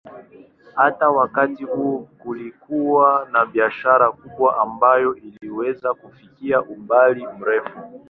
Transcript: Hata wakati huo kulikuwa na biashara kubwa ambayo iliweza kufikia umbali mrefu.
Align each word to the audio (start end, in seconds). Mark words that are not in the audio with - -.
Hata 0.75 1.09
wakati 1.09 1.63
huo 1.63 2.07
kulikuwa 2.17 3.27
na 3.31 3.45
biashara 3.45 4.11
kubwa 4.11 4.57
ambayo 4.57 5.15
iliweza 5.15 5.93
kufikia 5.93 6.61
umbali 6.61 7.27
mrefu. 7.27 7.79